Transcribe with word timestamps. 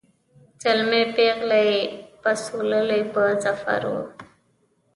زلمی 0.61 1.03
پېغله 1.15 1.59
یې 1.69 1.79
پسوللي 2.21 3.01
په 3.13 3.23
ظفر 3.43 3.81
وه 3.91 4.03